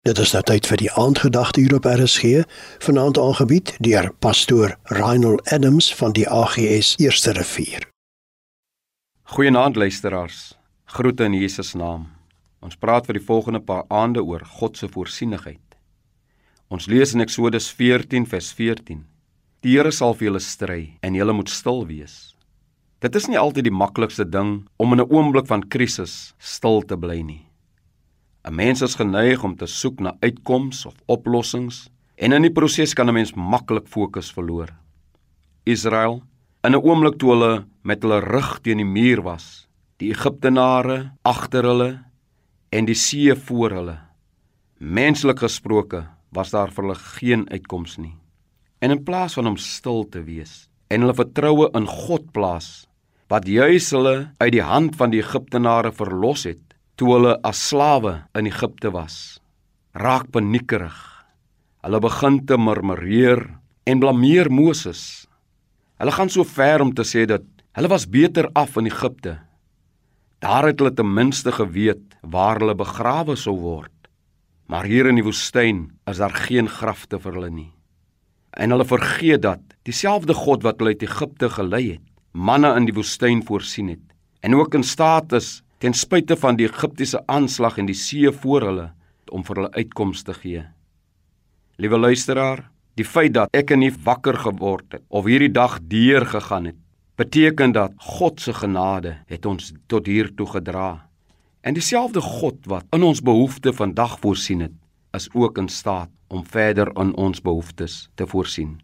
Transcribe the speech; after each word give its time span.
Dit 0.00 0.16
is 0.16 0.30
nou 0.32 0.40
tyd 0.48 0.64
vir 0.64 0.78
die 0.80 0.88
aandgedagte 0.96 1.60
hier 1.60 1.74
op 1.76 1.84
RSG, 1.84 2.46
vanaand 2.80 3.18
aangebied 3.20 3.74
deur 3.84 4.06
pastoor 4.24 4.72
Reinhold 4.96 5.50
Adams 5.52 5.90
van 5.94 6.14
die 6.16 6.24
AGS 6.24 6.94
Eerste 7.04 7.34
Rivier. 7.36 7.84
Goeienaand 9.36 9.76
luisteraars. 9.76 10.54
Groete 10.84 11.26
in 11.28 11.36
Jesus 11.36 11.74
naam. 11.76 12.06
Ons 12.64 12.80
praat 12.80 13.10
vir 13.10 13.18
die 13.18 13.26
volgende 13.26 13.60
paar 13.60 13.84
aande 13.92 14.24
oor 14.24 14.40
God 14.56 14.80
se 14.80 14.88
voorsienigheid. 14.88 15.76
Ons 16.72 16.88
lees 16.88 17.12
in 17.12 17.20
Eksodus 17.20 17.68
14 17.68 18.24
vers 18.32 18.48
14. 18.56 19.04
Die 19.60 19.76
Here 19.76 19.92
sal 19.92 20.16
vir 20.16 20.30
julle 20.30 20.40
stry 20.40 20.80
en 21.04 21.20
julle 21.20 21.36
moet 21.36 21.52
stil 21.52 21.84
wees. 21.92 22.32
Dit 23.04 23.20
is 23.20 23.28
nie 23.28 23.36
altyd 23.36 23.68
die 23.68 23.76
maklikste 23.84 24.24
ding 24.24 24.64
om 24.80 24.96
in 24.96 25.04
'n 25.04 25.12
oomblik 25.12 25.46
van 25.52 25.68
krisis 25.68 26.32
stil 26.38 26.80
te 26.88 26.96
bly 26.96 27.20
nie. 27.20 27.49
'n 28.44 28.54
Mens 28.54 28.80
is 28.80 28.94
geneig 28.96 29.42
om 29.44 29.56
te 29.56 29.66
soek 29.66 30.00
na 30.00 30.14
uitkomste 30.20 30.88
of 30.88 30.94
oplossings 31.06 31.90
en 32.16 32.32
in 32.32 32.42
die 32.42 32.52
proses 32.52 32.94
kan 32.94 33.08
'n 33.08 33.14
mens 33.14 33.34
maklik 33.34 33.86
fokus 33.88 34.32
verloor. 34.32 34.70
Israel, 35.64 36.22
in 36.64 36.72
'n 36.72 36.82
oomblik 36.82 37.18
toe 37.18 37.30
hulle 37.30 37.64
met 37.82 38.02
hulle 38.02 38.20
rug 38.20 38.60
teen 38.60 38.76
die 38.76 38.84
muur 38.84 39.22
was, 39.22 39.68
die 39.98 40.10
Egiptenare 40.10 41.12
agter 41.22 41.64
hulle 41.64 42.04
en 42.70 42.84
die 42.84 42.94
see 42.94 43.34
voor 43.34 43.70
hulle. 43.70 43.98
Menslik 44.78 45.38
gesproke 45.38 46.06
was 46.32 46.50
daar 46.50 46.70
vir 46.72 46.84
hulle 46.84 46.94
geen 47.18 47.50
uitkoms 47.50 47.98
nie. 47.98 48.16
En 48.80 48.90
in 48.90 49.04
plaas 49.04 49.34
van 49.34 49.46
om 49.46 49.56
stil 49.56 50.08
te 50.08 50.22
wees 50.24 50.68
en 50.88 51.00
hulle 51.00 51.14
vertroue 51.14 51.70
in 51.74 51.86
God 51.86 52.32
plaas, 52.32 52.88
wat 53.28 53.46
juis 53.46 53.90
hulle 53.90 54.30
uit 54.38 54.52
die 54.52 54.62
hand 54.62 54.96
van 54.96 55.10
die 55.10 55.20
Egiptenare 55.20 55.92
verlos 55.92 56.44
het, 56.44 56.69
toe 57.00 57.14
hulle 57.14 57.38
as 57.48 57.56
slawe 57.70 58.18
in 58.36 58.48
Egipte 58.50 58.90
was. 58.92 59.40
Raak 59.96 60.26
paniekerig. 60.34 60.96
Hulle 61.80 62.00
begin 62.04 62.42
te 62.44 62.58
murmureer 62.60 63.40
en 63.88 64.02
blameer 64.02 64.50
Moses. 64.52 65.24
Hulle 65.96 66.12
gaan 66.12 66.28
so 66.28 66.44
ver 66.44 66.84
om 66.84 66.92
te 66.92 67.06
sê 67.08 67.24
dat 67.30 67.46
hulle 67.78 67.88
was 67.88 68.04
beter 68.04 68.50
af 68.52 68.76
in 68.76 68.90
Egipte. 68.90 69.38
Daar 70.44 70.68
het 70.68 70.80
hulle 70.80 70.92
ten 70.92 71.08
minste 71.08 71.54
geweet 71.56 72.18
waar 72.20 72.60
hulle 72.60 72.76
begrawe 72.76 73.38
sou 73.40 73.56
word. 73.56 73.96
Maar 74.68 74.84
hier 74.84 75.08
in 75.08 75.16
die 75.16 75.24
woestyn 75.24 75.86
is 76.10 76.20
daar 76.20 76.36
geen 76.36 76.68
grafte 76.68 77.16
vir 77.16 77.38
hulle 77.38 77.50
nie. 77.50 77.70
En 78.60 78.76
hulle 78.76 78.84
vergeet 78.84 79.46
dat 79.48 79.64
dieselfde 79.88 80.36
God 80.36 80.68
wat 80.68 80.82
hulle 80.82 80.92
uit 80.92 81.08
Egipte 81.08 81.48
gelei 81.56 81.84
het, 81.94 82.06
manne 82.36 82.76
in 82.76 82.84
die 82.90 82.96
woestyn 82.96 83.40
voorsien 83.46 83.88
het 83.96 84.06
en 84.44 84.54
ook 84.56 84.76
in 84.76 84.84
staat 84.84 85.32
is 85.36 85.62
ten 85.80 85.96
spyte 85.96 86.36
van 86.36 86.58
die 86.60 86.68
Egiptiese 86.68 87.22
aanslag 87.26 87.78
en 87.80 87.86
die 87.88 87.96
see 87.96 88.28
voor 88.42 88.66
hulle 88.68 88.88
om 89.32 89.44
vir 89.46 89.60
hulle 89.62 89.70
uitkomste 89.78 90.34
te 90.34 90.40
gee. 90.42 90.64
Liewe 91.80 91.98
luisteraar, 91.98 92.66
die 93.00 93.06
feit 93.06 93.32
dat 93.32 93.54
ek 93.56 93.72
en 93.72 93.80
nie 93.80 93.92
wakker 94.04 94.36
geword 94.42 94.98
het 94.98 95.04
of 95.08 95.24
hierdie 95.30 95.52
dag 95.52 95.78
deur 95.88 96.26
gegaan 96.28 96.68
het, 96.68 96.76
beteken 97.16 97.72
dat 97.72 97.96
God 97.96 98.40
se 98.40 98.52
genade 98.52 99.16
het 99.30 99.46
ons 99.46 99.72
tot 99.88 100.06
hier 100.06 100.28
toe 100.36 100.46
gedra. 100.52 101.06
En 101.64 101.76
dieselfde 101.76 102.20
God 102.20 102.68
wat 102.68 102.84
in 102.96 103.04
ons 103.04 103.24
behoeftes 103.24 103.76
vandag 103.76 104.18
voorsien 104.20 104.60
het, 104.60 104.76
is 105.16 105.28
ook 105.32 105.58
in 105.58 105.68
staat 105.68 106.12
om 106.28 106.44
verder 106.44 106.92
in 107.00 107.14
ons 107.16 107.40
behoeftes 107.40 108.08
te 108.14 108.26
voorsien. 108.26 108.78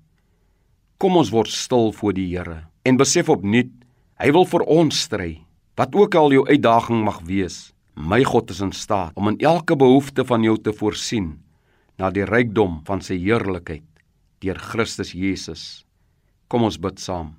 Kom 0.97 1.17
ons 1.17 1.31
word 1.31 1.53
stil 1.53 1.93
voor 1.93 2.17
die 2.17 2.29
Here 2.33 2.65
en 2.89 2.97
besef 2.97 3.29
opnuut 3.29 3.73
hy 4.17 4.33
wil 4.33 4.49
vir 4.49 4.65
ons 4.65 4.97
stry 4.97 5.46
Wat 5.77 5.95
ook 5.95 6.15
al 6.15 6.33
jou 6.33 6.47
uitdaging 6.49 7.03
mag 7.05 7.21
wees, 7.29 7.75
my 7.95 8.23
God 8.25 8.51
is 8.51 8.63
in 8.65 8.73
staat 8.73 9.13
om 9.15 9.29
in 9.29 9.37
elke 9.45 9.77
behoefte 9.77 10.25
van 10.25 10.45
jou 10.45 10.57
te 10.57 10.73
voorsien 10.73 11.35
na 12.01 12.09
die 12.11 12.25
rykdom 12.25 12.81
van 12.89 13.03
sy 13.05 13.19
heerlikheid 13.21 13.85
deur 14.41 14.57
Christus 14.57 15.13
Jesus. 15.13 15.85
Kom 16.49 16.65
ons 16.65 16.79
bid 16.81 17.01
saam. 17.01 17.35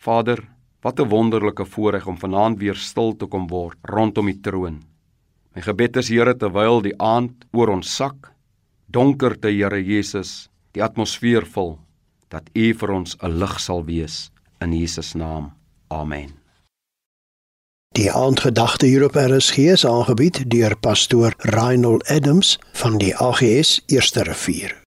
Vader, 0.00 0.40
wat 0.80 1.00
'n 1.00 1.08
wonderlike 1.08 1.64
voorreg 1.64 2.06
om 2.06 2.16
vanaand 2.16 2.58
weer 2.58 2.76
stil 2.76 3.16
te 3.16 3.26
kom 3.26 3.46
word 3.48 3.76
rondom 3.82 4.28
U 4.28 4.40
troon. 4.40 4.84
My 5.54 5.60
gebed 5.60 5.96
is 5.96 6.08
Here 6.08 6.34
terwyl 6.34 6.80
die 6.80 6.96
aand 6.98 7.44
oor 7.52 7.68
ons 7.68 7.96
sak, 7.96 8.32
donkerte 8.86 9.48
Here 9.48 9.82
Jesus, 9.82 10.48
die 10.72 10.82
atmosfeer 10.82 11.44
vul, 11.44 11.78
dat 12.28 12.50
U 12.54 12.72
vir 12.72 12.90
ons 12.90 13.16
'n 13.22 13.38
lig 13.38 13.60
sal 13.60 13.84
wees 13.84 14.30
in 14.60 14.72
Jesus 14.72 15.14
naam. 15.14 15.52
Amen. 15.90 16.47
Die 17.98 18.12
aandgedagte 18.12 18.86
hier 18.86 19.04
op 19.04 19.14
RSG 19.14 19.56
is 19.58 19.86
aangebied 19.86 20.50
deur 20.50 20.76
pastoor 20.76 21.34
Reinhold 21.38 22.06
Adams 22.06 22.58
van 22.72 22.98
die 22.98 23.16
AGS 23.16 23.82
Eerste 23.86 24.22
Rivier. 24.22 24.78